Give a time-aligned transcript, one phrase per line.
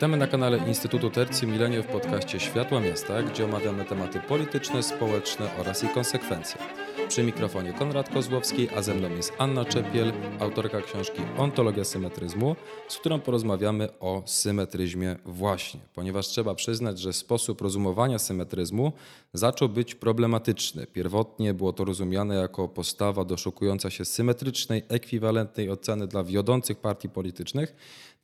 [0.00, 5.50] Witamy na kanale Instytutu Tercji Milenio w podcaście Światła Miasta, gdzie omawiamy tematy polityczne, społeczne
[5.58, 6.60] oraz ich konsekwencje.
[7.08, 12.56] Przy mikrofonie Konrad Kozłowski, a ze mną jest Anna Czepiel, autorka książki Ontologia symetryzmu,
[12.88, 18.92] z którą porozmawiamy o symetryzmie właśnie, ponieważ trzeba przyznać, że sposób rozumowania symetryzmu
[19.32, 20.86] zaczął być problematyczny.
[20.86, 27.74] Pierwotnie było to rozumiane jako postawa doszukująca się symetrycznej, ekwiwalentnej oceny dla wiodących partii politycznych,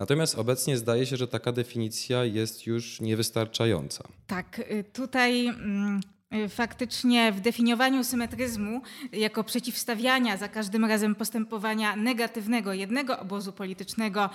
[0.01, 4.09] Natomiast obecnie zdaje się, że taka definicja jest już niewystarczająca.
[4.27, 6.01] Tak, y, tutaj mm,
[6.49, 14.31] faktycznie w definiowaniu symetryzmu jako przeciwstawiania za każdym razem postępowania negatywnego jednego obozu politycznego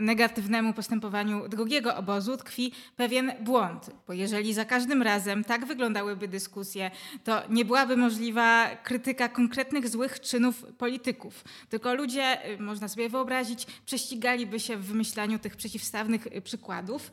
[0.00, 3.90] negatywnemu postępowaniu drugiego obozu tkwi pewien błąd.
[4.06, 6.90] Bo jeżeli za każdym razem tak wyglądałyby dyskusje,
[7.24, 11.44] to nie byłaby możliwa krytyka konkretnych złych czynów polityków.
[11.68, 17.10] Tylko ludzie, y, można sobie wyobrazić, prześcigaliby się w wymyślaniu tych przeciwstawnych y, przykładów,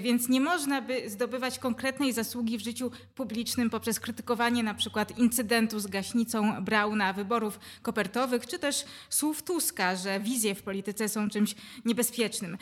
[0.00, 5.18] więc nie można by zdobywać konkretnej zasługi w życiu publicznym publicznym poprzez krytykowanie na przykład
[5.18, 11.30] incydentu z gaśnicą Brauna, wyborów kopertowych, czy też słów Tuska, że wizje w polityce są
[11.30, 11.54] czymś
[11.84, 12.58] niebezpiecznym.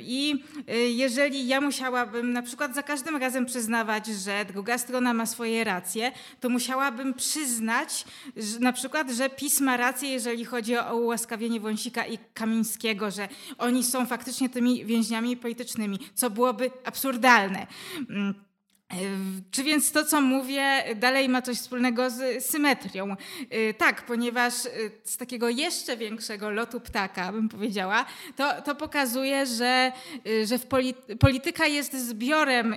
[0.00, 5.26] I y, jeżeli ja musiałabym na przykład za każdym razem przyznawać, że druga strona ma
[5.26, 8.04] swoje racje, to musiałabym przyznać
[8.36, 13.28] że na przykład, że PiS ma rację, jeżeli chodzi o ułaskawienie Wąsika i Kamińskiego, że
[13.58, 17.66] oni są faktycznie tymi więźniami politycznymi, co byłoby absurdalne.
[19.50, 23.16] Czy więc to, co mówię, dalej ma coś wspólnego z symetrią?
[23.54, 28.04] Y, tak, ponieważ y, z takiego jeszcze większego lotu ptaka, bym powiedziała,
[28.36, 29.92] to, to pokazuje, że,
[30.26, 30.58] y, że
[31.18, 32.74] polityka jest zbiorem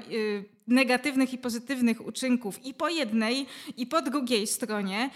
[0.68, 3.46] negatywnych i pozytywnych uczynków i po jednej,
[3.78, 5.10] i po drugiej stronie,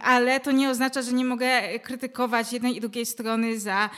[0.00, 3.90] ale to nie oznacza, że nie mogę krytykować jednej i drugiej strony za,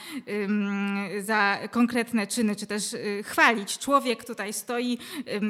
[1.21, 3.79] za konkretne czyny, czy też y, chwalić.
[3.79, 4.99] Człowiek tutaj stoi,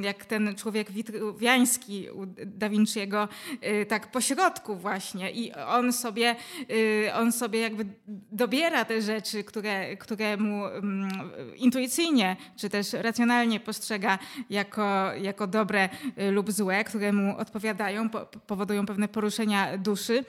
[0.02, 3.28] jak ten człowiek witruwiański u Da Vinci'ego,
[3.82, 6.36] y, tak po środku właśnie i on sobie,
[6.70, 7.86] y, on sobie jakby
[8.32, 10.62] dobiera te rzeczy, które, które mu
[11.56, 14.18] intuicyjnie, czy też racjonalnie postrzega
[14.50, 15.88] jako jako dobre
[16.18, 18.08] y, lub złe, które mu odpowiadają,
[18.46, 20.24] powodują pewne poruszenia duszy.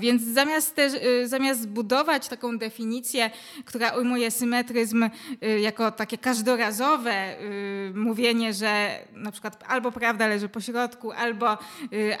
[0.00, 3.30] Więc zamiast, też, y, zamiast budować taką definicję,
[3.64, 5.02] która ujmuje symetryzm
[5.42, 11.58] y, jako takie każdorazowe y, mówienie, że na przykład albo prawda leży po środku, albo,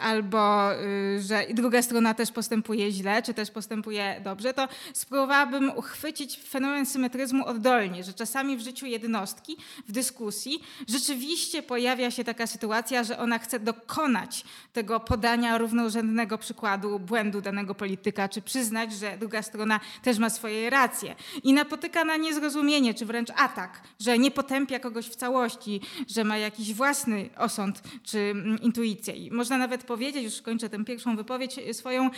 [0.00, 0.68] albo
[1.18, 7.46] że druga strona też postępuje źle, czy też postępuje dobrze, to spróbowałabym uchwycić fenomen symetryzmu
[7.46, 9.56] oddolnie, że czasami w życiu jednostki,
[9.88, 17.01] w dyskusji rzeczywiście pojawia się taka sytuacja, że ona chce dokonać tego podania równorzędnego przykładu
[17.02, 21.14] błędu danego polityka, czy przyznać, że druga strona też ma swoje racje.
[21.44, 26.38] I napotyka na niezrozumienie, czy wręcz atak, że nie potępia kogoś w całości, że ma
[26.38, 29.14] jakiś własny osąd czy mm, intuicję.
[29.14, 32.10] I można nawet powiedzieć, już kończę tę pierwszą wypowiedź swoją,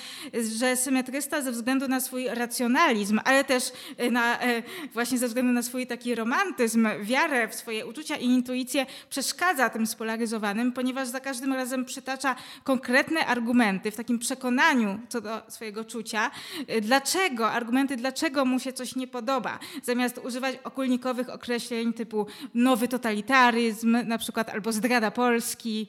[0.58, 4.62] że symetrysta ze względu na swój racjonalizm, ale też e, na, e,
[4.92, 9.86] właśnie ze względu na swój taki romantyzm, wiarę w swoje uczucia i intuicję przeszkadza tym
[9.86, 15.84] spolaryzowanym, ponieważ za każdym razem przytacza konkretne argumenty w takim przekonaniu, przekonaniu co do swojego
[15.84, 16.30] czucia,
[16.70, 22.88] y, dlaczego, argumenty, dlaczego mu się coś nie podoba, zamiast używać okulnikowych określeń typu nowy
[22.88, 25.88] totalitaryzm, na przykład albo zdrada Polski.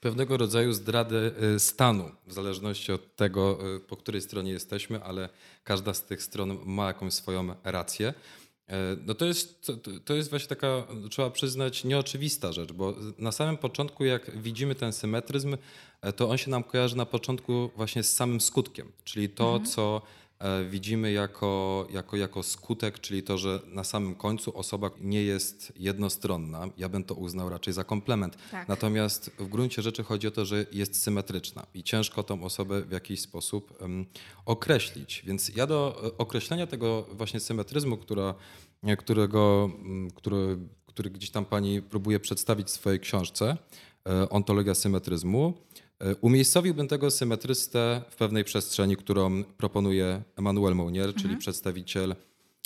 [0.00, 5.28] Pewnego rodzaju zdrady stanu, w zależności od tego, y, po której stronie jesteśmy, ale
[5.64, 8.14] każda z tych stron ma jakąś swoją rację.
[8.68, 9.72] E, no to jest, to,
[10.04, 14.92] to jest właśnie taka, trzeba przyznać, nieoczywista rzecz, bo na samym początku, jak widzimy ten
[14.92, 15.56] symetryzm,
[16.00, 19.66] e, to on się nam kojarzy na początku właśnie z samym skutkiem, czyli to, mhm.
[19.66, 20.02] co
[20.70, 26.68] widzimy jako, jako, jako skutek, czyli to, że na samym końcu osoba nie jest jednostronna.
[26.76, 28.36] Ja bym to uznał raczej za komplement.
[28.50, 28.68] Tak.
[28.68, 32.92] Natomiast w gruncie rzeczy chodzi o to, że jest symetryczna i ciężko tą osobę w
[32.92, 34.06] jakiś sposób um,
[34.46, 35.22] określić.
[35.26, 38.34] Więc ja do e, określenia tego właśnie symetryzmu, która,
[38.98, 39.70] którego,
[40.14, 43.56] który, który gdzieś tam pani próbuje przedstawić w swojej książce,
[44.08, 45.87] e, Ontologia symetryzmu, E,
[46.20, 51.38] umiejscowiłbym tego symetrystę w pewnej przestrzeni, którą proponuje Emmanuel Mounier, czyli mhm.
[51.38, 52.14] przedstawiciel,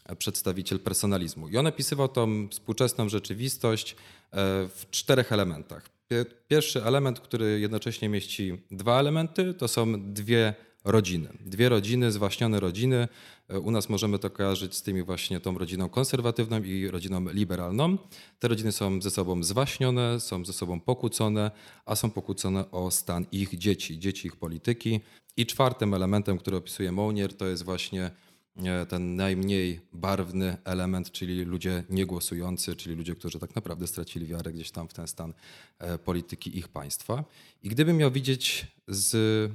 [0.06, 1.48] e, przedstawiciel personalizmu.
[1.48, 3.96] I on opisywał tą współczesną rzeczywistość e,
[4.68, 5.90] w czterech elementach.
[6.48, 11.28] Pierwszy element, który jednocześnie mieści dwa elementy, to są dwie rodziny.
[11.40, 13.08] Dwie rodziny, zwaśnione rodziny.
[13.48, 17.98] E, u nas możemy to kojarzyć z tymi właśnie tą rodziną konserwatywną i rodziną liberalną.
[18.38, 21.50] Te rodziny są ze sobą zwaśnione, są ze sobą pokłócone,
[21.86, 25.00] a są pokłócone o stan ich dzieci, dzieci ich polityki.
[25.36, 28.10] I czwartym elementem, który opisuje Mounier, to jest właśnie
[28.88, 34.70] ten najmniej barwny element, czyli ludzie niegłosujący, czyli ludzie, którzy tak naprawdę stracili wiarę gdzieś
[34.70, 35.34] tam w ten stan
[36.04, 37.24] polityki ich państwa.
[37.62, 39.52] I gdybym miał widzieć, z,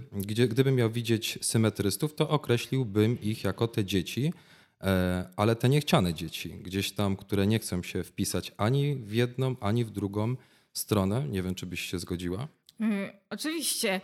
[0.49, 4.33] gdybym miał widzieć symetrystów, to określiłbym ich jako te dzieci,
[5.35, 9.85] ale te niechciane dzieci, gdzieś tam, które nie chcą się wpisać ani w jedną, ani
[9.85, 10.35] w drugą
[10.73, 11.27] stronę.
[11.27, 12.47] Nie wiem, czy byś się zgodziła.
[12.81, 14.01] Y, oczywiście,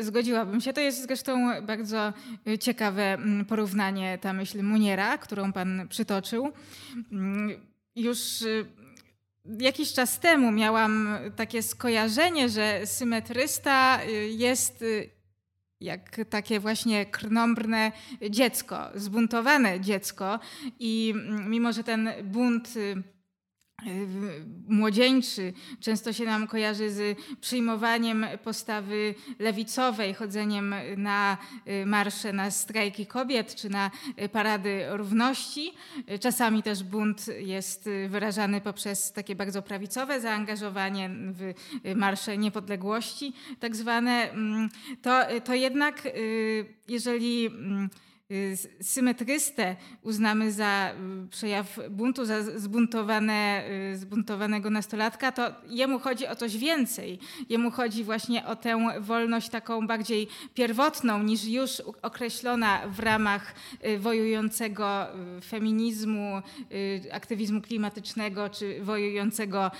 [0.00, 0.72] zgodziłabym się.
[0.72, 2.12] To jest zresztą bardzo
[2.48, 6.52] y, ciekawe mm, porównanie, ta myśl Muniera, którą pan przytoczył.
[7.12, 7.60] Mm,
[7.96, 8.66] już y,
[9.58, 14.84] jakiś czas temu miałam takie skojarzenie, że symetrysta jest
[15.80, 17.92] jak takie właśnie krnąbrne
[18.30, 20.40] dziecko, zbuntowane dziecko
[20.78, 22.74] i mm, mimo, że ten bunt
[24.68, 31.38] młodzieńczy często się nam kojarzy z przyjmowaniem postawy lewicowej, chodzeniem na
[31.68, 33.90] y, marsze, na strajki kobiet czy na
[34.22, 35.74] y, parady równości.
[36.20, 41.52] Czasami też bunt jest wyrażany poprzez takie bardzo prawicowe zaangażowanie w
[41.96, 44.30] marsze niepodległości, tak zwane.
[44.30, 44.68] Mm,
[45.02, 46.08] to, to jednak,
[46.88, 47.90] jeżeli mm,
[48.82, 50.92] symetrystę uznamy za
[51.24, 57.18] y, przejaw buntu, za zbuntowane, y, zbuntowanego nastolatka, to jemu chodzi o coś więcej.
[57.48, 63.54] Jemu chodzi właśnie o tę wolność taką bardziej pierwotną niż już określona w ramach
[63.98, 65.06] wojującego
[65.44, 66.42] feminizmu,
[67.12, 69.70] aktywizmu klimatycznego, czy wojującego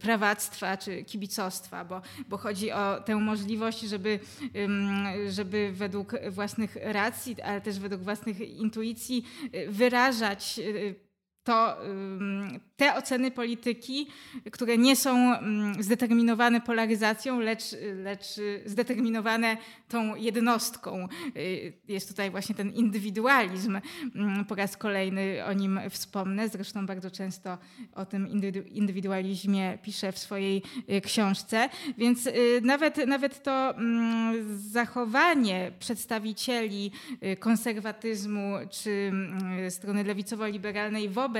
[0.00, 4.20] prawactwa, czy kibicostwa, bo, bo chodzi o tę możliwość, żeby,
[5.28, 9.24] żeby według własnych racji, ale też według własnych intuicji
[9.54, 11.09] y, wyrażać y,
[11.50, 11.76] to
[12.76, 14.06] te oceny polityki,
[14.52, 15.36] które nie są
[15.80, 17.64] zdeterminowane polaryzacją, lecz,
[17.94, 18.26] lecz
[18.64, 19.56] zdeterminowane
[19.88, 21.08] tą jednostką.
[21.36, 23.80] Y, jest tutaj właśnie ten indywidualizm.
[24.48, 26.48] Po raz kolejny o nim wspomnę.
[26.48, 27.58] Zresztą bardzo często
[27.94, 28.28] o tym
[28.68, 31.68] indywidualizmie piszę w swojej y, książce.
[31.98, 33.74] Więc y, nawet, nawet to
[34.56, 36.90] zachowanie przedstawicieli
[37.38, 39.12] konserwatyzmu czy
[39.68, 41.39] strony lewicowo-liberalnej wobec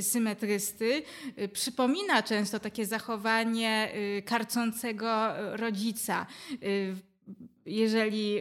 [0.00, 1.02] symetrysty
[1.38, 6.26] y, przypomina często takie zachowanie y, karcącego rodzica.
[6.62, 6.96] Y,
[7.66, 8.36] jeżeli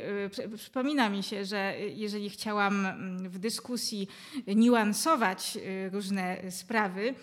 [0.56, 4.08] przypomina mi się, że jeżeli chciałam mm, w dyskusji
[4.48, 5.58] niuansować
[5.92, 7.14] różne sprawy,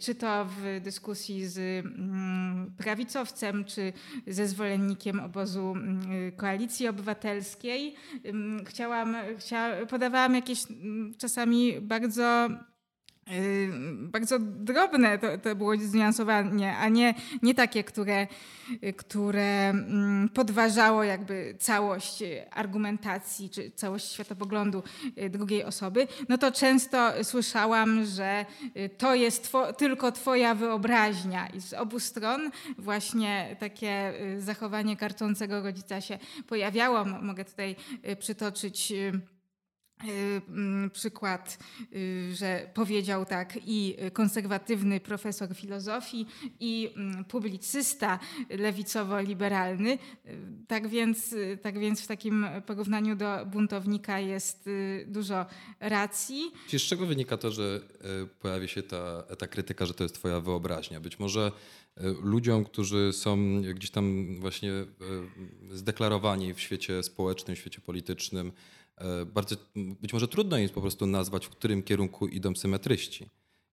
[0.00, 3.92] czy to w dyskusji z mm, prawicowcem, czy
[4.26, 7.94] ze zwolennikiem obozu mm, koalicji obywatelskiej,
[8.66, 10.62] chciałam, chcia, podawałam jakieś
[11.18, 12.48] czasami bardzo
[13.98, 18.26] bardzo drobne to, to było zniuansowanie, a nie, nie takie, które,
[18.96, 24.82] które mm, podważało jakby całość argumentacji czy całość światopoglądu
[25.18, 28.46] y, drugiej osoby, no to często słyszałam, że
[28.76, 34.96] y, to jest two, tylko twoja wyobraźnia i z obu stron właśnie takie y, zachowanie
[34.96, 37.04] karczącego rodzica się pojawiało.
[37.04, 37.76] Mogę tutaj
[38.18, 38.92] przytoczyć
[40.92, 41.58] przykład,
[41.92, 46.26] y, że powiedział tak i konserwatywny profesor filozofii,
[46.60, 48.18] i mm, publicysta
[48.50, 49.90] lewicowo-liberalny.
[49.90, 49.98] Y,
[50.68, 54.68] tak więc, tak więc w takim porównaniu do buntownika jest
[55.06, 55.46] dużo
[55.80, 56.52] racji.
[56.68, 57.80] Z czego wynika to, że
[58.40, 61.00] pojawi się ta, ta krytyka, że to jest twoja wyobraźnia?
[61.00, 61.52] Być może
[62.22, 64.70] ludziom, którzy są gdzieś tam właśnie
[65.70, 68.52] zdeklarowani w świecie społecznym, w świecie politycznym,
[69.26, 73.30] bardzo, być może trudno jest po prostu nazwać, w którym kierunku idą symetryści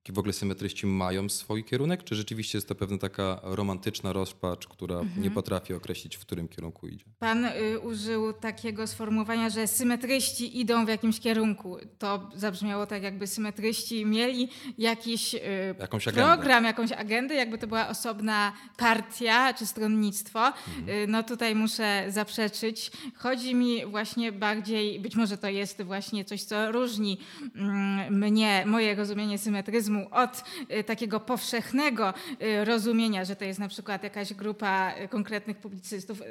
[0.10, 5.00] w ogóle symetryści mają swój kierunek, czy rzeczywiście jest to pewna taka romantyczna rozpacz, która
[5.00, 5.22] mhm.
[5.22, 7.06] nie potrafi określić, w którym kierunku idzie?
[7.20, 11.78] Pan y, użył takiego sformułowania, że symetryści idą w jakimś kierunku.
[11.98, 15.40] To zabrzmiało tak, jakby symetryści mieli jakiś y,
[15.80, 16.68] Jakąś program, agendę.
[16.68, 20.46] jakąś agendę, jakby to była osobna partia czy stronnictwo.
[20.48, 20.90] Mhm.
[20.90, 22.92] Y, no tutaj muszę zaprzeczyć.
[23.16, 27.18] Chodzi mi właśnie bardziej, być może to jest właśnie coś, co różni
[27.56, 33.68] mm, mnie, moje rozumienie symetryzmu od y, takiego powszechnego y, rozumienia, że to jest na
[33.68, 36.22] przykład jakaś grupa y, konkretnych publicystów.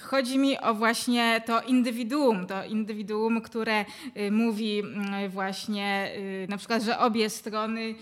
[0.00, 3.84] Chodzi mi o właśnie to indywiduum, to indywiduum, które
[4.30, 4.82] mówi
[5.28, 6.12] właśnie
[6.48, 7.94] na przykład, że obie strony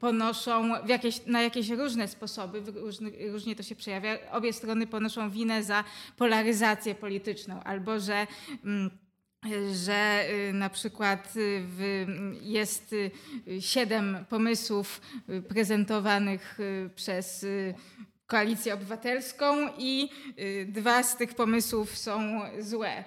[0.00, 2.62] ponoszą jakieś, na jakieś różne sposoby,
[3.30, 5.84] różnie to się przejawia, obie strony ponoszą winę za
[6.16, 8.26] polaryzację polityczną albo że
[8.64, 8.90] mm,
[9.72, 11.66] że y, na przykład y,
[12.42, 13.10] jest y,
[13.60, 15.00] siedem pomysłów
[15.48, 16.58] prezentowanych
[16.94, 17.46] przez
[18.26, 20.08] Koalicję Obywatelską i
[20.66, 23.04] dwa z tych pomysłów są złe,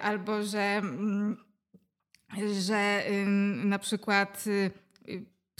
[0.00, 1.36] albo że mm,
[2.62, 3.04] że
[3.64, 4.44] na przykład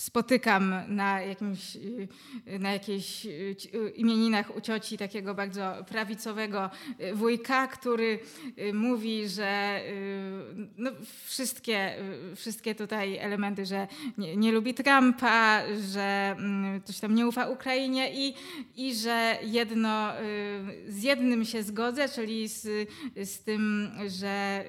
[0.00, 1.78] spotykam na, jakimś,
[2.58, 3.26] na jakichś
[3.94, 6.70] imieninach u cioci takiego bardzo prawicowego
[7.14, 8.18] wujka, który
[8.72, 9.80] mówi, że
[10.78, 10.90] no,
[11.24, 11.94] wszystkie,
[12.36, 13.86] wszystkie tutaj elementy, że
[14.18, 18.34] nie, nie, lubi Trumpa, że mm, coś tam nie ufa Ukrainie i,
[18.76, 20.12] i że jedno,
[20.88, 24.64] z jednym się zgodzę, czyli z, z tym, że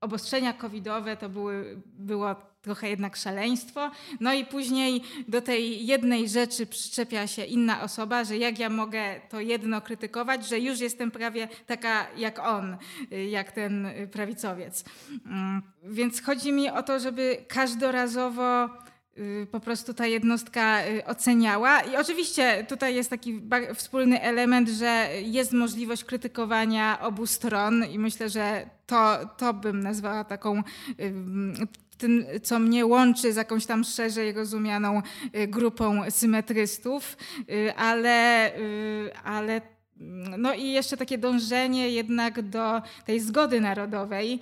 [0.00, 3.90] obostrzenia covidowe to były, było trochę jednak szaleństwo.
[4.20, 9.20] No i później do tej jednej rzeczy przyczepia się inna osoba, że jak ja mogę
[9.28, 12.76] to jedno krytykować, że już jestem prawie taka jak on,
[13.30, 14.84] jak ten prawicowiec.
[15.26, 18.68] Mm, więc chodzi mi o to, żeby każdorazowo
[19.50, 21.80] po prostu ta jednostka y, oceniała.
[21.80, 23.42] I oczywiście tutaj jest taki
[23.74, 30.24] wspólny element, że jest możliwość krytykowania obu stron i myślę, że to, to bym nazwała
[30.24, 30.62] taką
[32.00, 35.02] tym, co mnie łączy z jakąś tam szerzej rozumianą
[35.36, 37.16] y, grupą symetrystów,
[37.50, 39.60] y, ale, y, ale
[40.38, 44.40] no i jeszcze takie dążenie jednak do tej zgody narodowej,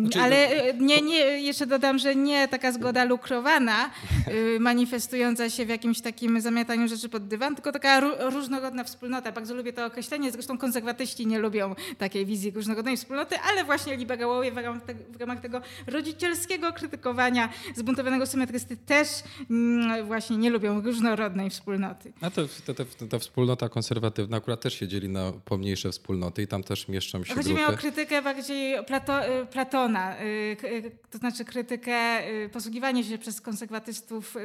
[0.00, 0.48] znaczy, ale
[0.78, 3.90] no, nie, nie, jeszcze dodam, że nie taka zgoda lukrowana,
[4.28, 8.00] y, manifestująca się w jakimś takim zamiataniu rzeczy pod dywan, tylko taka
[8.30, 9.32] różnorodna wspólnota.
[9.32, 14.52] Bardzo lubię to określenie, zresztą konserwatyści nie lubią takiej wizji różnorodnej wspólnoty, ale właśnie liberałowie
[14.52, 19.08] w ramach, w ramach tego rodzicielskiego krytykowania zbuntowanego symetrysty też
[19.50, 22.12] mm, właśnie nie lubią różnorodnej wspólnoty.
[22.20, 26.46] A to, to, to, ta wspólnota konserwatywna akurat też się dzieli na pomniejsze wspólnoty i
[26.46, 27.70] tam też mieszczą się Chodzi grupy.
[27.70, 30.24] mi o krytykę bardziej Plato, y, Platona, y,
[30.64, 34.36] y, to znaczy krytykę, posługiwanie się przez konserwatystów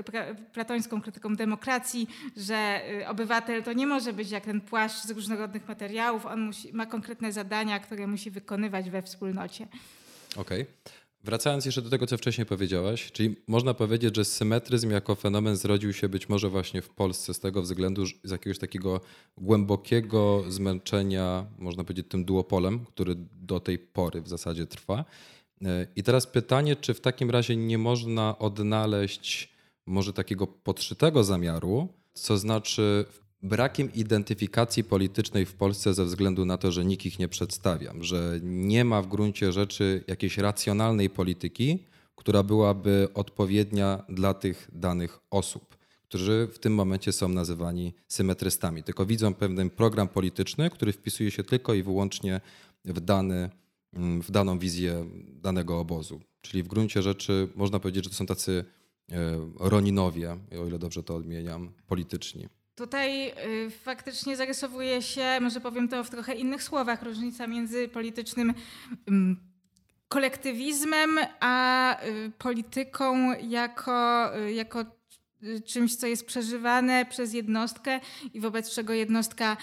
[0.54, 2.08] platońską krytyką demokracji,
[2.38, 6.86] że obywatel to nie może być jak ten płaszcz z różnorodnych materiałów, on musi, ma
[6.86, 9.68] konkretne zadania, które musi wykonywać we wspólnocie.
[10.38, 10.62] Okej.
[10.62, 11.03] Okay.
[11.24, 15.94] Wracając jeszcze do tego, co wcześniej powiedziałaś, czyli można powiedzieć, że symetryzm jako fenomen zrodził
[15.94, 19.02] się być może właśnie w Polsce z tego względu, z jakiegoś takiego
[19.38, 25.06] głębokiego zmęczenia, można powiedzieć, tym duopolem, który do tej pory w zasadzie trwa.
[25.96, 29.54] I teraz pytanie, czy w takim razie nie można odnaleźć
[29.86, 33.06] może takiego podszytego zamiaru, co znaczy
[33.44, 38.40] brakiem identyfikacji politycznej w Polsce ze względu na to, że nikt ich nie przedstawia, że
[38.44, 41.84] nie ma w gruncie rzeczy jakiejś racjonalnej polityki,
[42.16, 49.06] która byłaby odpowiednia dla tych danych osób, którzy w tym momencie są nazywani symetrystami, tylko
[49.06, 52.42] widzą pewien program polityczny, który wpisuje się tylko i wyłącznie
[52.86, 53.50] w, dany,
[54.22, 55.06] w daną wizję
[55.42, 56.22] danego obozu.
[56.42, 58.66] Czyli w gruncie rzeczy można powiedzieć, że to są tacy
[59.12, 59.16] e,
[59.60, 62.48] Roninowie, o ile dobrze to odmieniam, polityczni.
[62.76, 68.50] Tutaj y, faktycznie zarysowuje się, może powiem to w trochę innych słowach, różnica między politycznym
[68.50, 68.54] y,
[70.08, 74.86] kolektywizmem a y, polityką jako, y, jako
[75.66, 78.00] czymś, co jest przeżywane przez jednostkę
[78.34, 79.58] i wobec czego jednostka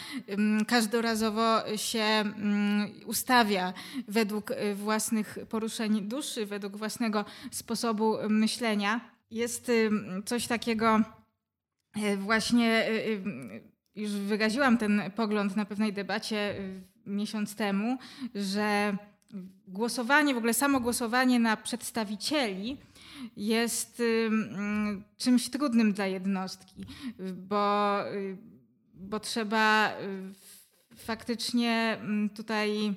[0.67, 2.25] każdorazowo się
[3.07, 3.73] ustawia
[4.09, 9.01] według własnych poruszeń duszy, według własnego sposobu myślenia.
[9.31, 9.71] Jest
[10.25, 11.01] coś takiego
[12.19, 13.21] właśnie e, e,
[13.95, 16.55] już wyraziłam ten pogląd na pewnej debacie
[17.07, 17.99] miesiąc temu,
[18.35, 18.97] że
[19.69, 22.77] głosowanie, w ogóle samo głosowanie na przedstawicieli
[23.37, 24.03] jest
[25.17, 26.85] czymś trudnym dla jednostki,
[27.35, 27.97] bo,
[28.95, 29.93] bo trzeba
[30.97, 31.99] faktycznie
[32.35, 32.95] tutaj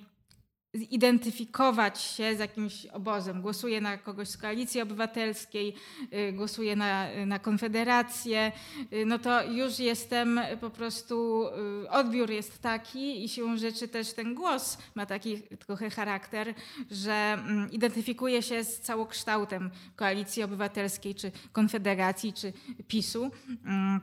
[0.74, 3.42] zidentyfikować się z jakimś obozem.
[3.42, 5.76] Głosuję na kogoś z koalicji obywatelskiej,
[6.14, 8.52] y, głosuję na, na Konfederację,
[8.94, 11.48] y, no to już jestem po prostu,
[11.84, 16.54] y, odbiór jest taki i siłą rzeczy też ten głos ma taki trochę charakter,
[16.92, 22.54] że mm, identyfikuje się z całokształtem koalicji obywatelskiej, czy Konfederacji, czy
[22.88, 23.32] PiSu.
[23.66, 24.02] Mm.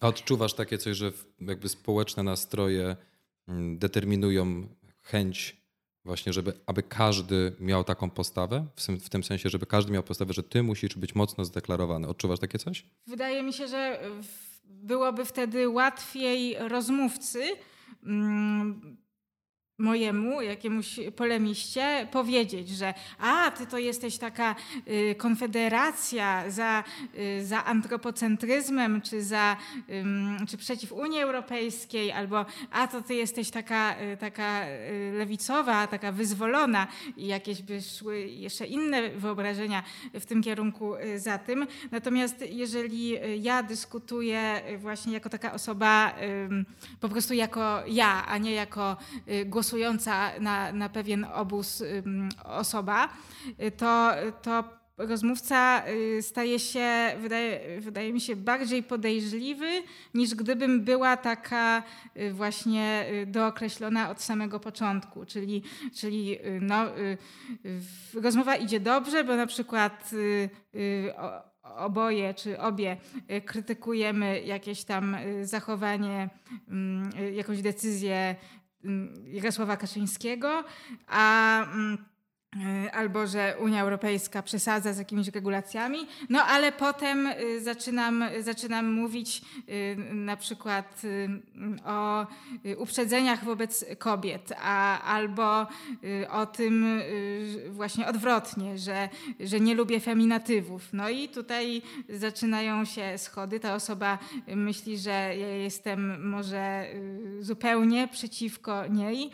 [0.00, 2.96] A odczuwasz takie coś, że jakby społeczne nastroje
[3.48, 4.68] mm, determinują
[5.02, 5.61] chęć
[6.04, 8.66] Właśnie, żeby aby każdy miał taką postawę,
[9.00, 12.08] w, tym sensie, żeby każdy miał postawę, że ty musisz być mocno zdeklarowany.
[12.08, 12.86] Odczuwasz takie coś?
[13.06, 14.00] Wydaje mi się, że
[14.64, 17.42] byłoby wtedy łatwiej rozmówcy
[18.02, 18.96] mm,
[19.82, 24.54] mojemu jakiemuś polemiście powiedzieć, że a, ty to jesteś taka
[24.88, 26.84] y, konfederacja za,
[27.18, 29.56] y, za antropocentryzmem, czy, za,
[30.48, 34.60] czy przeciw Unii Europejskiej, albo a, to ty jesteś taka, y, taka
[35.12, 36.86] lewicowa, taka wyzwolona
[37.16, 39.82] i jakieś by szły jeszcze inne wyobrażenia
[40.14, 41.66] w tym kierunku za tym.
[41.90, 46.14] Natomiast jeżeli ja dyskutuję właśnie jako taka osoba,
[47.00, 48.96] po prostu jako ja, a nie jako
[49.46, 49.71] głos
[50.40, 51.82] na, na pewien obóz
[52.44, 53.08] osoba,
[53.76, 54.12] to,
[54.42, 56.88] to rozmówca y, staje się,
[57.20, 59.82] wydaje, wydaje mi się, bardziej podejrzliwy,
[60.14, 61.82] niż gdybym była taka
[62.16, 65.26] y, właśnie y, dookreślona od samego początku.
[65.26, 65.62] Czyli,
[65.94, 66.84] czyli no,
[68.14, 70.10] rozmowa idzie dobrze, bo na przykład
[71.62, 72.96] oboje czy obie
[73.44, 76.28] krytykujemy jakieś tam zachowanie,
[77.32, 78.36] jakąś decyzję
[79.26, 80.64] Jarosława Kaczyńskiego,
[81.08, 81.98] a mm,
[82.92, 89.42] albo że Unia Europejska przesadza z jakimiś regulacjami, no ale potem y, zaczynam, zaczynam mówić
[89.68, 91.02] y, na przykład
[91.84, 92.26] o
[92.76, 95.66] uprzedzeniach wobec kobiet, a, albo
[96.30, 97.02] o tym
[97.70, 99.08] właśnie odwrotnie, że,
[99.40, 100.88] że nie lubię feminatywów.
[100.92, 103.60] No i tutaj zaczynają się schody.
[103.60, 106.86] Ta osoba myśli, że ja jestem może
[107.40, 109.30] zupełnie przeciwko niej,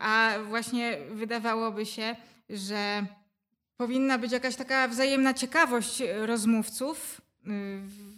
[0.00, 2.16] a właśnie wydawałoby się,
[2.50, 3.06] że
[3.76, 8.13] powinna być jakaś taka wzajemna ciekawość rozmówców y,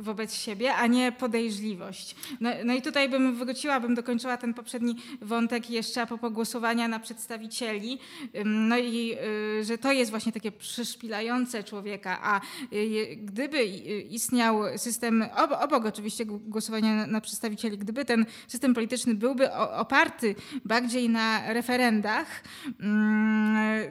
[0.00, 2.16] wobec siebie, a nie podejrzliwość.
[2.40, 6.88] No, no, i tutaj bym wróciła, bym dokończyła ten poprzedni wątek jeszcze a propos głosowania
[6.88, 7.98] na przedstawicieli.
[8.44, 9.16] No i
[9.60, 12.40] y, że to jest właśnie takie przyszpilające człowieka, a
[12.72, 13.64] y, gdyby
[14.10, 15.24] istniał system,
[15.60, 22.42] obok oczywiście głosowania na przedstawicieli, gdyby ten system polityczny byłby oparty bardziej na referendach,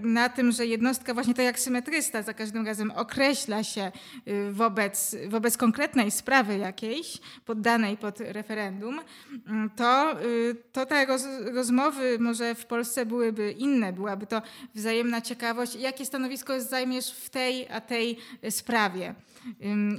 [0.01, 3.91] na tym, że jednostka właśnie tak jak symetrysta za każdym razem określa się
[4.27, 8.99] y, wobec, wobec konkretnej konkretnej sprawy jakiejś, poddanej pod referendum,
[9.47, 13.93] mm, to, y, to te roz, rozmowy może w Polsce byłyby inne.
[13.93, 14.41] Byłaby to
[14.75, 18.17] wzajemna ciekawość, jakie stanowisko zajmiesz w tej a tej
[18.49, 19.15] sprawie.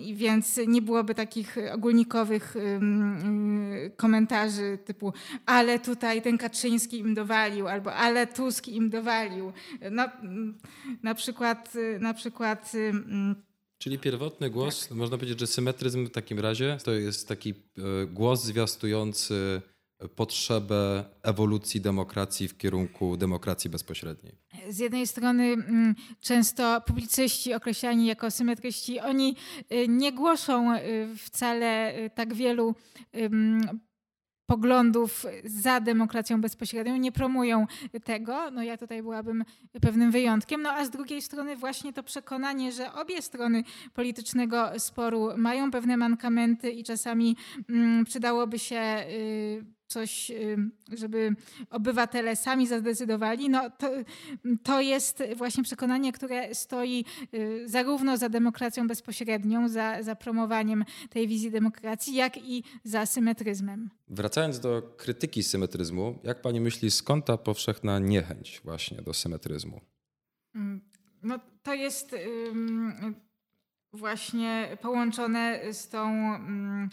[0.01, 5.13] I więc nie byłoby takich ogólnikowych y, komentarzy typu
[5.47, 9.53] ale tutaj ten Kaczyński im dowalił, albo ale Tusk im dowalił.
[9.91, 10.09] No,
[11.03, 12.73] na przykład, na przykład
[13.83, 14.99] Czyli pierwotny głos, tak.
[14.99, 19.63] można powiedzieć, że symetryzm w takim razie to jest taki e, głos zwiastujący
[20.17, 24.39] potrzebę ewolucji demokracji w kierunku demokracji bezpośredniej.
[24.69, 29.37] Z jednej strony mm, często publicyści określani jako symetryści, oni
[29.69, 30.81] e, nie głoszą e,
[31.17, 32.75] wcale tak wielu
[34.51, 37.67] poglądów za demokracją bezpośrednią, nie promują
[38.05, 38.51] tego.
[38.51, 39.45] No ja tutaj byłabym
[39.81, 40.63] pewnym wyjątkiem.
[40.63, 45.97] No a z drugiej strony właśnie to przekonanie, że obie strony politycznego sporu mają pewne
[45.97, 47.37] mankamenty i czasami
[47.69, 50.33] mm, przydałoby się y, coś,
[50.93, 51.35] żeby
[51.71, 53.91] obywatele sami zadecydowali, no to,
[54.63, 61.29] to jest właśnie przekonanie, które stoi y, zarówno za demokracją bezpośrednią, za, za promowaniem tej
[61.29, 63.91] wizji demokracji, jak i za symetryzmem.
[64.09, 69.81] Wracając do krytyki symetryzmu, jak pani myśli, skąd ta powszechna niechęć właśnie do symetryzmu?
[70.55, 70.81] Mm,
[71.23, 72.15] no to jest
[73.93, 76.91] właśnie połączone z tą mm,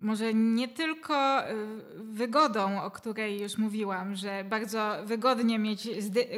[0.00, 1.54] może nie tylko y,
[1.98, 5.88] wygodą, o której już mówiłam, że bardzo wygodnie mieć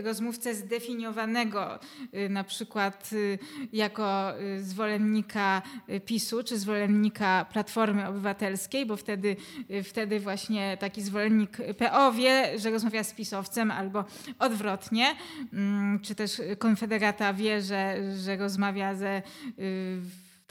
[0.05, 1.79] rozmówcę zdefiniowanego
[2.15, 3.39] y, na przykład y,
[3.73, 5.63] jako zwolennika
[6.07, 9.37] PiSu czy zwolennika Platformy Obywatelskiej, bo wtedy,
[9.85, 14.05] wtedy właśnie taki zwolennik PO wie, że rozmawia z pisowcem albo
[14.39, 15.07] odwrotnie,
[15.53, 19.23] mm, czy też Konfederata wie, że, że rozmawia ze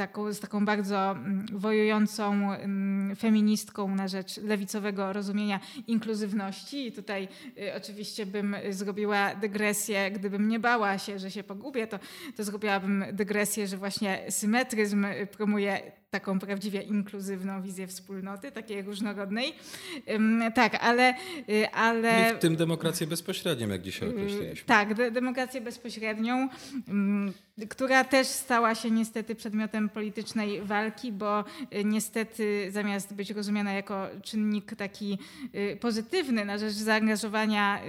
[0.02, 6.88] taką, z taką bardzo mm, wojującą mm, feministką na rzecz lewicowego rozumienia inkluzywności.
[6.88, 12.00] I tutaj y, oczywiście bym zrobiła dygresję, gdybym nie bała się, że się pogubię, to,
[12.36, 15.06] to zrobiłabym dygresję, że właśnie symetryzm
[15.38, 19.54] promuje taką prawdziwie inkluzywną wizję wspólnoty, takiej różnorodnej.
[20.56, 21.14] Tak, ale...
[21.50, 22.32] Y, ale...
[22.32, 24.66] I w tym demokrację bezpośrednią, jak dzisiaj y, określiliśmy.
[24.66, 26.50] Tak, de demokrację bezpośrednią,
[27.70, 31.40] która też stała się niestety przedmiotem politycznej walki, bo
[31.76, 35.18] y, niestety zamiast być rozumiana jako czynnik taki
[35.80, 37.82] pozytywny na rzecz zaangażowania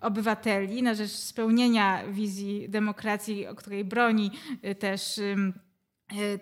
[0.00, 4.30] obywateli, na rzecz spełnienia wizji demokracji, o której broni
[4.78, 5.20] też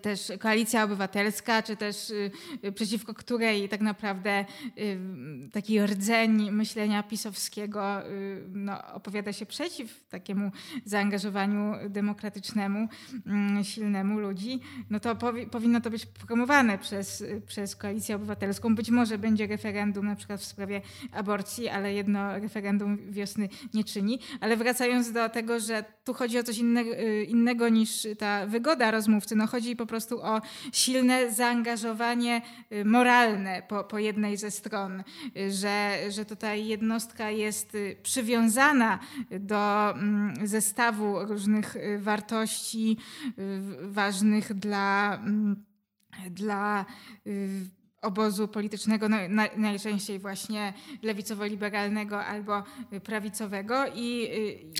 [0.01, 2.13] też koalicja obywatelska, czy też
[2.61, 4.45] e, przeciwko której tak naprawdę e,
[5.51, 8.01] taki rdzeń myślenia pisowskiego
[8.53, 10.51] no, opowiada się przeciw takiemu
[10.85, 12.87] zaangażowaniu demokratycznemu,
[13.25, 18.75] mm, silnemu ludzi, no to powi powinno to być promowane przez, przez koalicję obywatelską.
[18.75, 24.19] Być może będzie referendum na przykład w sprawie aborcji, ale jedno referendum wiosny nie czyni.
[24.39, 26.91] Ale wracając do tego, że tu chodzi o coś innego,
[27.27, 30.41] innego niż ta wygoda rozmówcy, no chodzi po prostu o
[30.71, 32.41] silne zaangażowanie
[32.71, 35.03] y, moralne po, po jednej ze stron,
[35.37, 38.99] y, że, że tutaj jednostka jest przywiązana
[39.39, 42.97] do mm, zestawu różnych wartości
[43.81, 45.65] ważnych dla, mm,
[46.31, 46.85] dla
[48.01, 52.63] obozu politycznego, no, na, najczęściej właśnie lewicowo-liberalnego albo
[53.03, 53.85] prawicowego.
[53.95, 54.29] I,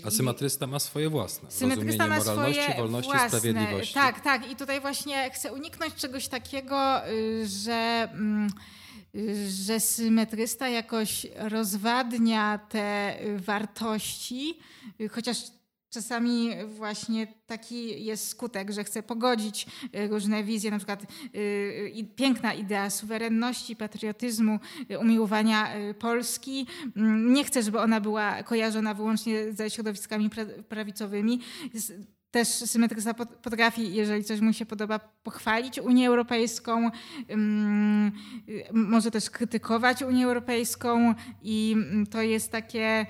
[0.04, 3.40] A symetrysta ma swoje własne symetrysta ma moralności, swoje wolności, własne.
[3.40, 3.94] sprawiedliwości.
[3.94, 4.52] Tak, tak.
[4.52, 8.50] I tutaj właśnie chcę uniknąć czegoś takiego, y, że mm,
[9.16, 14.60] y, że symetrysta jakoś rozwadnia te wartości,
[15.02, 15.38] y, chociaż
[15.90, 21.04] Czasami właśnie taki jest skutek, że chce pogodzić y, różne wizje, na przykład
[21.36, 24.60] y, piękna idea suwerenności, patriotyzmu,
[24.92, 25.70] y, umiłowania
[26.00, 26.68] Polski.
[26.96, 30.30] Mm, nie chcę, żeby ona była kojarzona wyłącznie ze środowiskami
[30.70, 31.40] prawicowymi
[32.38, 36.90] też symetrysta potrafi, jeżeli coś mu się podoba, pochwalić Unię Europejską,
[38.74, 41.76] może też krytykować Unię Europejską i
[42.12, 43.06] to jest takie,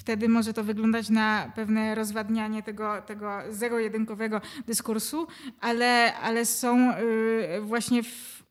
[0.00, 5.26] wtedy może to wyglądać na pewne rozwadnianie tego, tego zero-jedynkowego dyskursu,
[5.60, 8.43] ale, ale są y, właśnie w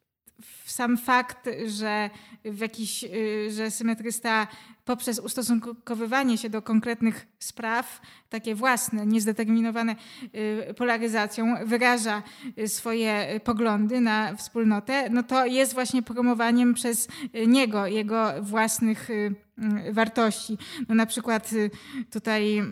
[0.74, 2.10] sam fakt, że
[2.46, 4.48] w jakiś, y, że symetrysta
[4.86, 9.96] poprzez ustosunkowywanie się do konkretnych spraw, takie własne, niezdeterminowane
[10.70, 12.24] y, polaryzacją, wyraża
[12.58, 17.08] y, swoje poglądy na wspólnotę, no to jest właśnie promowaniem przez
[17.48, 19.10] niego jego własnych
[19.92, 20.58] wartości.
[20.90, 21.50] No na przykład
[22.12, 22.64] tutaj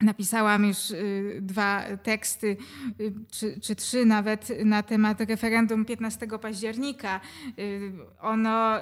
[0.00, 2.56] Napisałam już y, dwa teksty,
[3.00, 7.20] y, czy, czy, trzy nawet, na temat referendum 15 października.
[7.58, 8.76] Y, ono,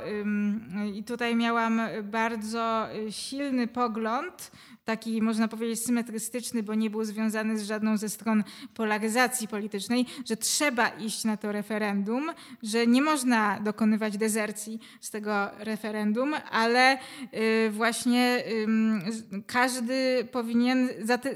[0.95, 4.51] i tutaj miałam bardzo silny pogląd,
[4.85, 10.37] taki można powiedzieć symetrystyczny, bo nie był związany z żadną ze stron polaryzacji politycznej, że
[10.37, 12.31] trzeba iść na to referendum,
[12.63, 16.99] że nie można dokonywać dezercji z tego referendum, ale
[17.71, 18.45] właśnie
[19.47, 20.89] każdy powinien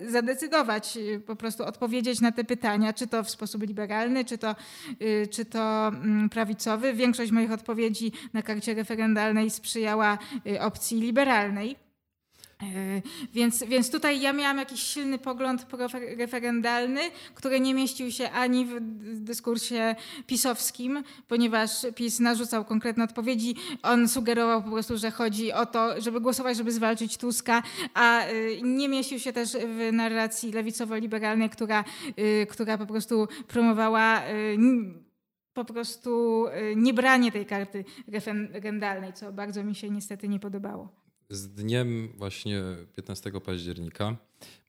[0.09, 4.57] zadecydować, y, po prostu odpowiedzieć na te pytania, czy to w sposób liberalny, czy to,
[5.03, 6.95] y, czy to mm, prawicowy.
[6.95, 10.19] Większość moich odpowiedzi na karcie referendalnej sprzyjała
[10.61, 11.88] opcji liberalnej.
[12.63, 15.67] E, więc, więc tutaj ja miałam jakiś silny pogląd
[16.19, 17.01] referendalny,
[17.35, 18.81] który nie mieścił się ani w
[19.21, 19.95] dyskursie
[20.27, 23.55] pisowskim, ponieważ PiS narzucał konkretne odpowiedzi.
[23.83, 27.63] On sugerował po prostu, że chodzi o to, żeby głosować, żeby zwalczyć Tuska,
[27.95, 31.85] a e, nie mieścił się też w narracji lewicowo-liberalnej, która,
[32.17, 34.23] e, która po prostu promowała
[35.53, 36.45] po prostu
[36.77, 42.63] niebranie tej karty referendalnej, co bardzo mi się niestety nie podobało z dniem właśnie
[42.97, 44.17] 15 października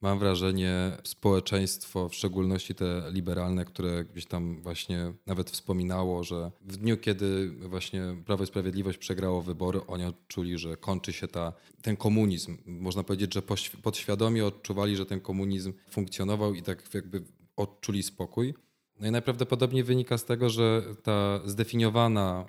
[0.02, 6.78] mam wrażenie społeczeństwo, w szczególności te liberalne, które gdzieś tam właśnie nawet wspominało, że w
[6.78, 11.98] dniu, kiedy właśnie Prawo i Sprawiedliwość przegrało wybory, oni odczuli, że kończy się ta, ten
[11.98, 12.58] komunizm.
[12.66, 13.42] Można powiedzieć, że
[13.82, 17.24] podświadomie odczuwali, że ten komunizm funkcjonował i tak jakby
[17.56, 18.54] odczuli spokój.
[19.00, 22.46] No i najprawdopodobniej wynika z tego, że ta zdefiniowana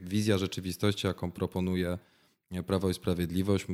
[0.00, 1.98] wizja rzeczywistości, jaką proponuje
[2.66, 3.66] Prawo i Sprawiedliwość,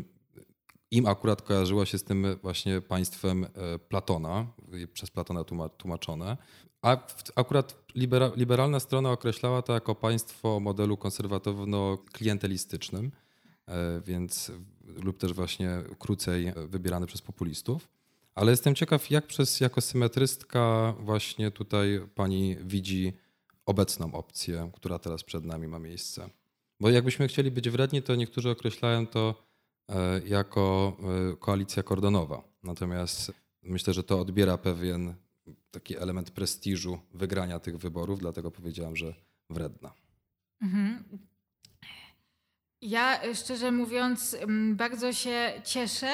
[0.90, 4.46] im akurat kojarzyło się z tym właśnie państwem e, Platona,
[4.92, 5.44] przez Platona
[5.78, 6.37] tłumaczone,
[6.82, 6.96] a
[7.37, 7.85] akurat
[8.37, 13.11] liberalna strona określała to jako państwo o modelu konserwatywno-klientelistycznym,
[13.66, 14.52] e, więc
[14.85, 17.88] lub też właśnie krócej wybierane przez populistów.
[18.35, 23.12] Ale jestem ciekaw, jak przez jako symetrystka właśnie tutaj pani widzi
[23.66, 26.30] obecną opcję, która teraz przed nami ma miejsce.
[26.82, 29.44] Bo jakbyśmy chcieli być wredni, to niektórzy określają to
[29.88, 30.96] e, jako
[31.32, 32.42] e, koalicja kordonowa.
[32.62, 35.14] Natomiast myślę, że to odbiera pewien
[35.70, 39.14] taki element prestiżu wygrania tych wyborów, dlatego powiedziałam, że
[39.50, 39.92] wredna.
[40.62, 41.04] Mhm.
[42.80, 44.36] Ja szczerze mówiąc,
[44.74, 46.10] bardzo się cieszę,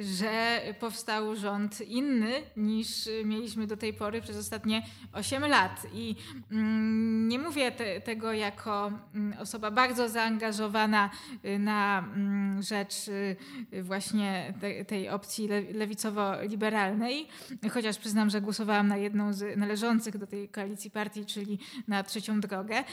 [0.00, 4.82] że powstał rząd inny niż mieliśmy do tej pory przez ostatnie
[5.12, 5.86] 8 lat.
[5.92, 6.16] I
[6.52, 11.10] mm, nie mówię te, tego jako mm, osoba bardzo zaangażowana
[11.44, 13.36] y, na mm, rzecz y,
[13.82, 17.26] właśnie te, tej opcji lewicowo-liberalnej,
[17.70, 21.58] chociaż przyznam, że głosowałam na jedną z należących do tej koalicji partii, czyli
[21.88, 22.84] na trzecią drogę,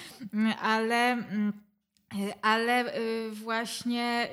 [0.61, 1.23] ale,
[2.41, 4.27] ale y, właśnie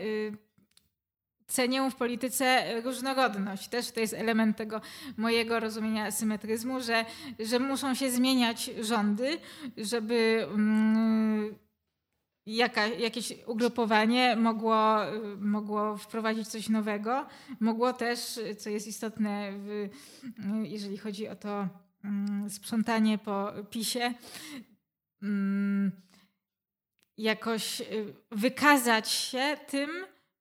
[1.53, 3.69] cenię w polityce różnorodność.
[3.69, 4.81] Też to jest element tego
[5.17, 7.05] mojego rozumienia symetryzmu, że,
[7.38, 9.38] że muszą się zmieniać rządy,
[9.77, 11.55] żeby mm,
[12.47, 14.97] jaka, jakieś ugrupowanie mogło,
[15.38, 17.27] mogło wprowadzić coś nowego.
[17.61, 19.88] Mogło też, co jest istotne, w,
[20.62, 21.69] jeżeli chodzi o to,
[22.05, 24.15] mm, sprzątanie po PiSie
[27.19, 27.83] jakoś
[28.31, 29.91] wykazać się tym,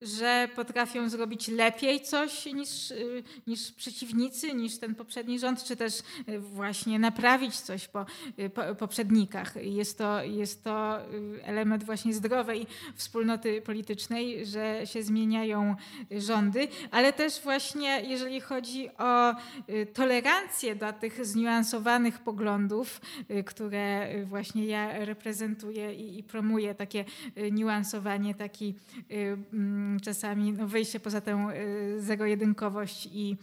[0.01, 5.99] że potrafią zrobić lepiej coś niż, y, niż przeciwnicy, niż ten poprzedni rząd, czy też
[6.29, 8.05] y, właśnie naprawić coś po,
[8.39, 9.55] y, po poprzednikach.
[9.55, 10.97] Jest to, jest to
[11.43, 15.75] element właśnie zdrowej wspólnoty politycznej, że się zmieniają
[16.11, 19.35] rządy, ale też właśnie jeżeli chodzi o
[19.93, 23.01] tolerancję dla tych zniuansowanych poglądów,
[23.45, 27.05] które właśnie ja reprezentuję i, i promuję, takie
[27.51, 28.75] niuansowanie, taki
[29.53, 33.38] mm, czasami no, wyjście poza tę y, zero-jedynkowość i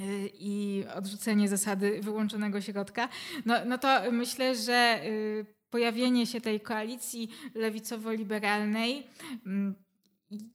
[0.00, 3.08] y, i odrzucenie zasady wyłączonego środka,
[3.46, 9.06] no, no to myślę, że y, pojawienie się tej koalicji lewicowo-liberalnej
[9.46, 9.74] mm,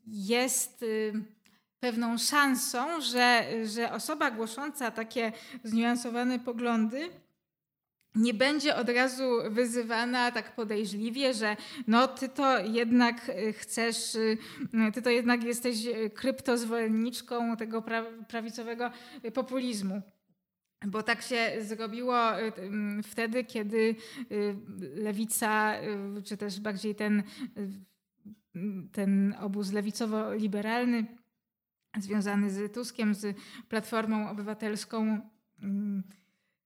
[0.06, 0.86] jest
[1.80, 5.32] pewną szansą, że, że osoba głosząca takie
[5.63, 7.10] zniuansowane poglądy
[8.17, 14.38] nie będzie od razu wyzywana tak podejrzliwie, że no ty to jednak y, chcesz, y,
[14.93, 15.77] ty to jednak jesteś
[16.13, 17.84] kryptozwolenniczką tego
[18.27, 18.91] prawicowego
[19.34, 20.01] populizmu.
[20.88, 22.15] Bo tak się zrobiło
[23.03, 23.95] wtedy, kiedy
[24.95, 25.73] lewica,
[26.25, 27.23] czy też bardziej ten,
[28.91, 31.06] ten obóz lewicowo-liberalny
[31.99, 33.38] związany z Tuskiem, z
[33.69, 35.21] Platformą Obywatelską,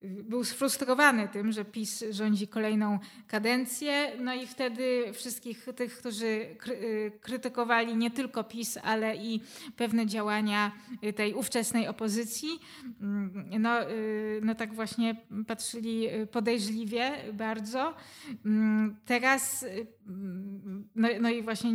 [0.04, 4.12] był sfrustrowany tym, że PiS rządzi kolejną kadencję.
[4.20, 9.42] No i wtedy wszystkich tych, którzy y, krytykowali nie tylko PiS, ale i
[9.78, 10.72] pewne działania
[11.16, 12.50] tej ówczesnej opozycji,
[13.02, 15.16] mm, no, y, no tak właśnie
[15.48, 17.94] patrzyli podejrzliwie bardzo.
[18.46, 19.88] Mm, teraz, y,
[20.96, 21.72] no, no i właśnie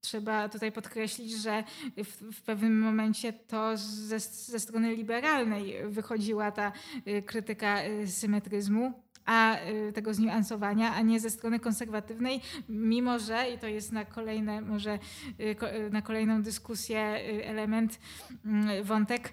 [0.00, 1.64] Trzeba tutaj podkreślić, że
[1.96, 6.72] w, w pewnym momencie to ze, ze, strony liberalnej wychodziła ta
[7.06, 13.50] y, krytyka y, symetryzmu, a y, tego zniuansowania, a nie ze strony konserwatywnej, mimo że,
[13.50, 14.98] i to jest na kolejne, może
[15.90, 17.00] na kolejną dyskusję
[17.44, 18.00] element,
[18.44, 19.32] mm, wątek,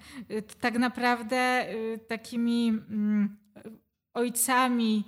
[0.59, 1.65] tak naprawdę
[2.07, 3.37] takimi mm,
[4.13, 5.03] ojcami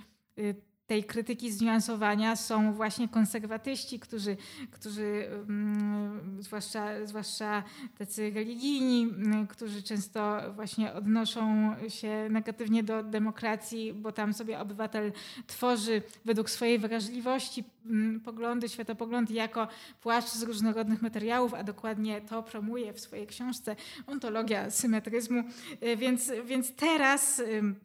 [0.89, 4.38] tej krytyki zniuansowania są właśnie konserwatyści, którzy,
[4.71, 7.63] którzy mm, zwłaszcza, zwłaszcza
[7.97, 15.12] tacy religijni, mm, którzy często właśnie odnoszą się negatywnie do demokracji, bo tam sobie obywatel
[15.47, 19.67] tworzy według swojej wrażliwości mm, poglądy, światopogląd jako
[20.02, 23.75] płaszcz z różnorodnych materiałów, a dokładnie to promuje w swojej książce
[24.08, 25.43] Ontologia symetryzmu.
[25.84, 27.75] Y, więc, więc teraz y,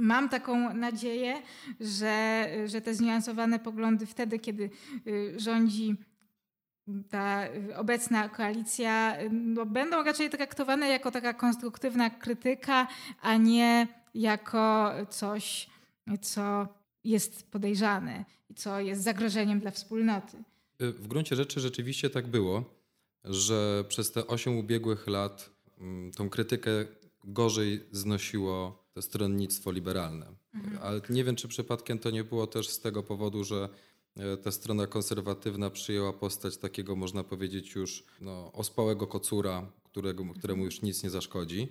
[0.00, 1.42] Mam taką nadzieję,
[1.80, 4.70] że, że te zniuansowane poglądy wtedy, kiedy
[5.06, 5.96] y, rządzi
[7.10, 12.88] ta obecna koalicja, no, będą raczej traktowane jako taka konstruktywna krytyka,
[13.20, 15.70] a nie jako coś,
[16.20, 16.68] co
[17.04, 20.36] jest podejrzane i co jest zagrożeniem dla wspólnoty.
[20.78, 22.64] W gruncie rzeczy rzeczywiście tak było,
[23.24, 26.70] że przez te osiem ubiegłych lat mm, tą krytykę
[27.24, 30.34] gorzej znosiło to stronnictwo liberalne.
[30.54, 30.78] Mhm.
[30.82, 33.68] Ale nie wiem, czy przypadkiem to nie było też z tego powodu, że
[34.16, 40.64] e, ta strona konserwatywna przyjęła postać takiego, można powiedzieć, już no, ospałego kocura, którego, któremu
[40.64, 41.68] już nic nie zaszkodzi.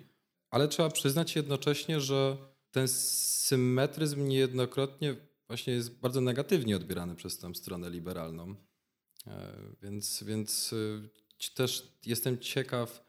[0.50, 2.38] Ale trzeba przyznać jednocześnie, że
[2.72, 5.16] ten symetryzm niejednokrotnie
[5.48, 8.56] właśnie jest bardzo negatywnie odbierany przez tę stronę liberalną.
[9.28, 13.09] E, więc, więc e, też jestem ciekaw,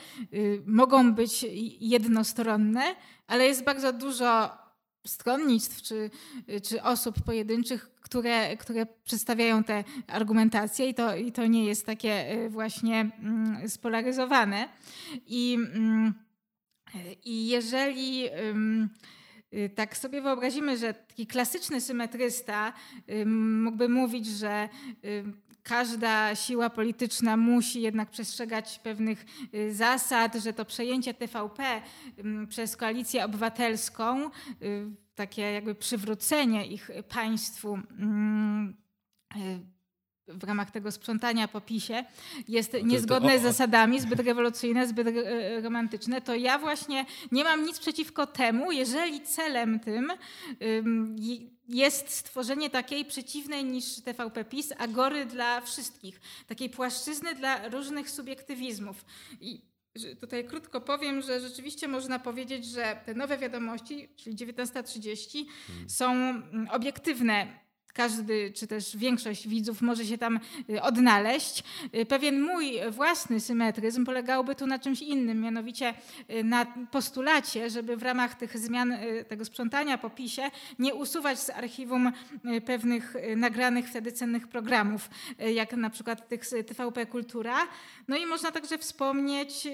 [0.66, 1.46] mogą być
[1.80, 2.82] jednostronne,
[3.26, 4.63] ale jest bardzo dużo
[5.06, 6.10] stronnictw czy,
[6.62, 12.32] czy osób pojedynczych, które, które przedstawiają te argumentacje i to, i to nie jest takie
[12.32, 14.68] y, właśnie mm, spolaryzowane.
[15.26, 16.14] I, mm,
[17.24, 18.26] i jeżeli
[19.54, 22.72] y, tak sobie wyobrazimy, że taki klasyczny symetrysta
[23.26, 24.68] mógłby mówić, że
[25.64, 29.24] każda siła polityczna musi jednak przestrzegać pewnych
[29.54, 31.82] y, zasad, że to przejęcie TVP
[32.48, 34.30] przez koalicję obywatelską,
[34.62, 37.78] y, takie jakby przywrócenie ich państwu
[40.28, 42.04] w ramach tego sprzątania po PiSie
[42.48, 47.78] jest niezgodne z zasadami, zbyt rewolucyjne, zbyt e, romantyczne, to ja właśnie nie mam nic
[47.78, 50.12] przeciwko temu, jeżeli celem tym
[51.68, 59.04] jest stworzenie takiej przeciwnej niż TVP PiS agory dla wszystkich, takiej płaszczyzny dla różnych subiektywizmów.
[59.40, 59.60] I
[60.20, 65.90] tutaj krótko powiem, że rzeczywiście można powiedzieć, że te nowe wiadomości, czyli 19.30, hmm.
[65.90, 67.63] są mm, obiektywne
[67.94, 71.64] każdy, czy też większość widzów może się tam y, odnaleźć.
[71.94, 75.94] Y, pewien mój własny symetryzm polegałby tu na czymś innym, mianowicie
[76.30, 78.94] y, na postulacie, żeby w ramach tych zmian,
[79.28, 82.12] tego sprzątania po PiSie nie usuwać z archiwum
[82.66, 85.10] pewnych nagranych wtedy cennych programów,
[85.54, 87.56] jak na przykład tych z TVP Kultura.
[88.08, 89.68] No i można także wspomnieć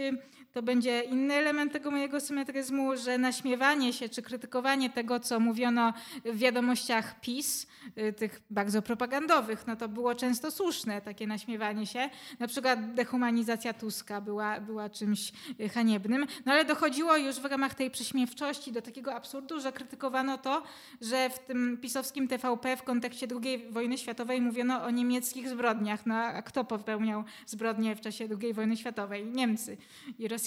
[0.52, 5.92] to będzie inny element tego mojego symetryzmu, że naśmiewanie się czy krytykowanie tego, co mówiono
[6.24, 7.66] w wiadomościach PiS,
[7.98, 12.10] y, tych bardzo propagandowych, no to było często słuszne takie naśmiewanie się.
[12.38, 17.74] Na przykład dehumanizacja Tuska była, była czymś y, haniebnym, no ale dochodziło już w ramach
[17.74, 20.62] tej prześmiewczości do takiego absurdu, że krytykowano to,
[21.00, 26.06] że w tym pisowskim TVP w kontekście II wojny światowej mówiono o niemieckich zbrodniach.
[26.06, 29.26] No a kto popełniał zbrodnie w czasie II wojny światowej?
[29.26, 29.76] Niemcy
[30.18, 30.39] i Rosjanie,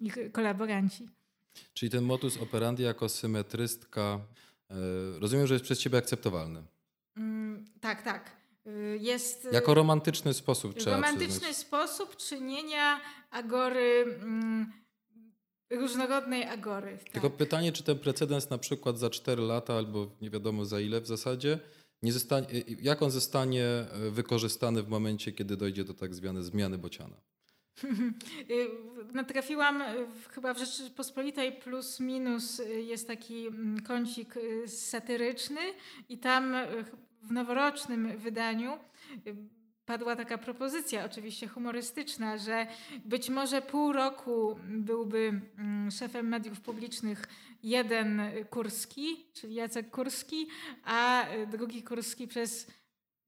[0.00, 1.08] ich kolaboranci.
[1.74, 4.20] Czyli ten modus operandi jako symetrystka,
[4.70, 4.74] e,
[5.18, 6.62] rozumiem, że jest przez ciebie akceptowalny.
[7.16, 8.36] Mm, tak, tak.
[8.66, 9.44] Y, jest.
[9.44, 11.56] Y, jako romantyczny sposób trzeba Romantyczny przyznać.
[11.56, 14.04] sposób czynienia agory.
[14.22, 14.72] Mm,
[15.70, 16.98] różnorodnej agory.
[16.98, 17.12] Tak.
[17.12, 21.00] Tylko pytanie, czy ten precedens na przykład za 4 lata albo nie wiadomo za ile
[21.00, 21.58] w zasadzie,
[22.02, 22.48] nie zostanie,
[22.82, 27.16] jak on zostanie e, wykorzystany w momencie, kiedy dojdzie do tak zwanej zmiany bociana?
[29.12, 29.82] Natrafiłam
[30.30, 35.60] chyba w Rzeczypospolitej plus minus y, jest taki mm, kącik y, satyryczny
[36.08, 36.84] i tam y,
[37.22, 38.78] w noworocznym wydaniu
[39.86, 42.66] padła taka propozycja, oczywiście humorystyczna, że
[43.04, 47.24] być może pół roku byłby mm, szefem mediów publicznych
[47.62, 50.46] jeden Kurski, czyli Jacek Kurski,
[50.84, 52.66] a drugi Kurski przez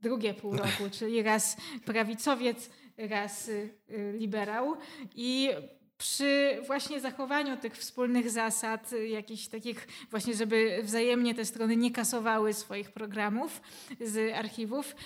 [0.00, 3.70] drugie pół roku, czyli raz prawicowiec, raz y,
[4.18, 4.76] liberał.
[5.14, 5.50] I
[5.98, 11.90] przy właśnie zachowaniu tych wspólnych zasad, y, jakichś takich właśnie, żeby wzajemnie te strony nie
[11.90, 13.60] kasowały swoich programów
[14.00, 14.96] z archiwów,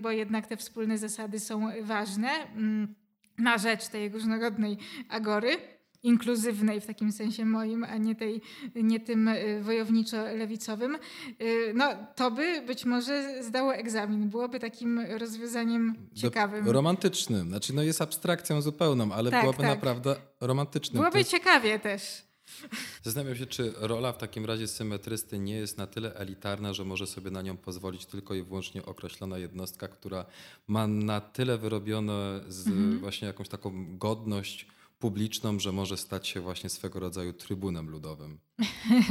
[0.00, 2.30] bo jednak te wspólne zasady są ważne
[3.38, 4.76] na rzecz tej różnorodnej
[5.08, 5.75] agory
[6.06, 8.40] inkluzywnej w takim sensie moim, a nie, tej,
[8.74, 10.98] nie tym y, wojowniczo-lewicowym,
[11.40, 14.28] y, no to by być może zdało egzamin.
[14.28, 16.64] Byłoby takim rozwiązaniem ciekawym.
[16.64, 17.48] Do, romantycznym.
[17.48, 19.68] Znaczy no jest abstrakcją zupełną, ale tak, byłoby tak.
[19.68, 21.00] naprawdę romantycznym.
[21.00, 21.30] Byłoby to...
[21.30, 22.26] ciekawie też.
[23.02, 27.06] Zastanawiam się, czy rola w takim razie symetrysty nie jest na tyle elitarna, że może
[27.06, 30.26] sobie na nią pozwolić tylko i wyłącznie określona jednostka, która
[30.66, 32.98] ma na tyle wyrobione z mhm.
[32.98, 34.66] właśnie jakąś taką godność
[34.98, 38.38] publiczną, że może stać się właśnie swego rodzaju trybunem ludowym?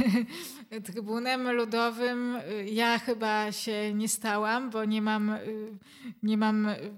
[0.86, 5.78] trybunem ludowym y, ja chyba się nie stałam, bo nie mam, y,
[6.22, 6.92] nie mam y,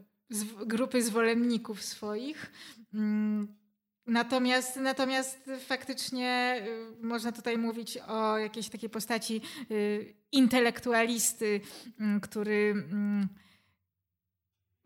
[0.66, 2.52] grupy zwolenników swoich.
[2.94, 3.56] Mm,
[4.06, 6.62] natomiast, natomiast faktycznie
[7.02, 9.40] można tutaj mówić o jakiejś takiej postaci
[10.32, 11.60] intelektualisty,
[12.22, 13.28] który mm,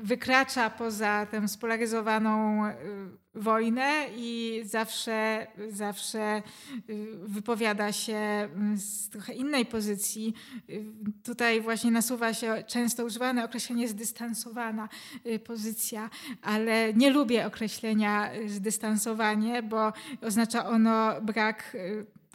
[0.02, 2.72] wykracza poza tę spolaryzowaną y,
[3.34, 6.42] wojnę i zawsze, zawsze
[6.90, 10.34] y, wypowiada się y, z trochę innej pozycji.
[11.24, 14.88] Tutaj właśnie nasuwa się często używane określenie zdystansowana
[15.44, 16.10] pozycja,
[16.42, 21.76] ale nie lubię określenia zdystansowanie, bo oznacza ono brak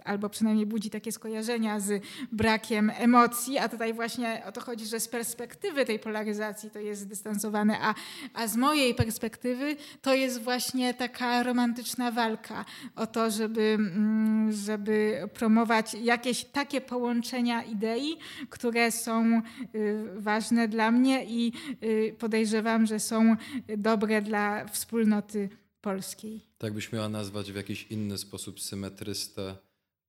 [0.06, 5.00] albo przynajmniej budzi takie skojarzenia z brakiem emocji, a tutaj właśnie o to chodzi, że
[5.00, 7.96] z perspektywy tej polaryzacji to jest zdystansowane, a,
[8.34, 15.30] a z mojej perspektywy to jest właśnie taka romantyczna walka o to, żeby, mm, żeby
[15.34, 18.18] promować jakieś takie połączenia idei,
[18.50, 19.42] które są
[19.76, 23.36] y, ważne dla mnie i y, podejrzewam, że są
[23.78, 25.50] dobre dla wspólnoty
[25.82, 26.42] polskiej.
[26.58, 29.56] Tak byś miała nazwać w jakiś inny sposób symetrystę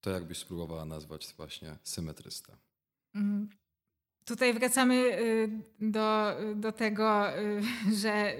[0.01, 2.59] to jakbyś spróbowała nazwać właśnie symetrysta?
[4.29, 5.49] Tutaj wracamy y,
[5.81, 7.62] do, do tego, y,
[8.03, 8.33] że,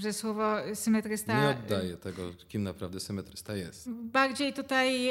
[0.00, 1.40] że słowo symetrysta.
[1.40, 3.90] Nie oddaje tego, kim naprawdę symetrysta jest.
[3.90, 5.10] Bardziej tutaj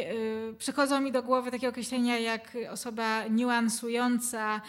[0.50, 4.62] y, przychodzą mi do głowy takie określenia jak osoba niuansująca,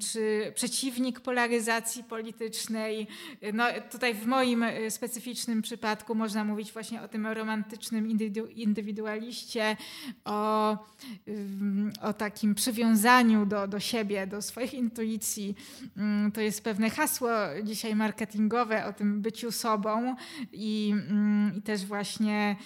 [0.00, 3.06] czy przeciwnik polaryzacji politycznej.
[3.52, 8.08] No, tutaj w moim specyficznym przypadku można mówić właśnie o tym romantycznym
[8.54, 9.76] indywidualiście,
[10.24, 10.70] o,
[12.02, 15.54] o takim przywiązaniu do, do siebie, do swoich intuicji intuicji.
[15.96, 17.30] Mm, to jest pewne hasło
[17.62, 20.16] dzisiaj marketingowe o tym byciu sobą
[20.52, 22.56] i, mm, i też właśnie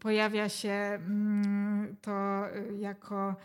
[0.00, 2.44] pojawia się mm, to
[2.80, 3.36] jako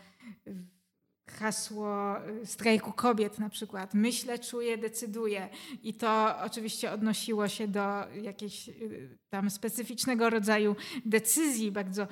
[1.30, 3.94] hasło y, strajku kobiet na przykład.
[3.94, 5.48] Myślę, czuję, decyduję.
[5.82, 12.06] I to oczywiście odnosiło się do jakiejś y, tam specyficznego rodzaju decyzji, bardzo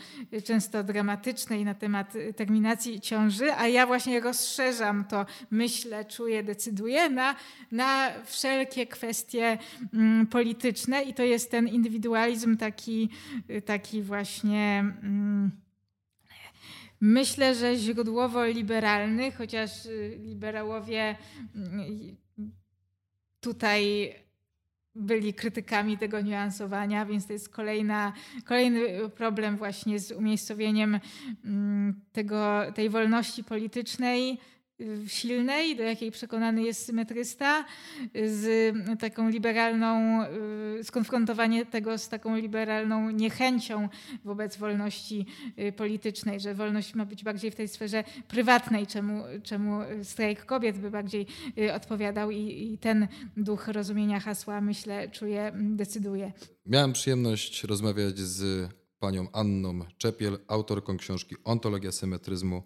[0.44, 7.10] często dramatycznej na temat y, terminacji ciąży, a ja właśnie rozszerzam to myślę, czuję, decyduję
[7.10, 7.36] na,
[7.72, 9.58] na wszelkie kwestie
[9.94, 13.08] mm, polityczne i to jest ten indywidualizm taki,
[13.64, 14.84] taki właśnie...
[17.04, 21.16] Myślę, że źródłowo liberalny, chociaż y, liberałowie
[21.54, 22.16] mm,
[23.40, 24.14] tutaj
[24.94, 28.12] byli krytykami tego niuansowania, więc to jest kolejna,
[28.44, 31.00] kolejny problem właśnie z umiejscowieniem
[31.44, 34.38] mm, tego, tej wolności politycznej
[35.06, 37.64] silnej, do jakiej przekonany jest symetrysta,
[38.14, 40.22] z taką liberalną,
[40.80, 43.88] y, skonfrontowanie tego z taką liberalną niechęcią
[44.24, 45.26] wobec wolności
[45.58, 50.78] y, politycznej, że wolność ma być bardziej w tej sferze prywatnej, czemu, czemu strajk kobiet
[50.78, 51.26] by bardziej
[51.58, 56.32] y, odpowiadał i, i ten duch rozumienia hasła, myślę, czuje, decyduje.
[56.66, 58.68] Miałem przyjemność rozmawiać z
[58.98, 62.62] panią Anną Czepiel, autorką książki Ontologia symetryzmu.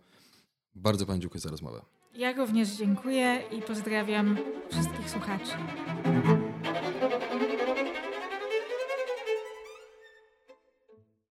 [0.74, 1.95] Bardzo Pani dziękuję za rozmowę.
[2.18, 4.36] Ja również dziękuję i pozdrawiam
[4.70, 5.52] wszystkich słuchaczy.